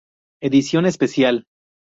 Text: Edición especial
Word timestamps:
Edición 0.41 0.87
especial 0.87 1.45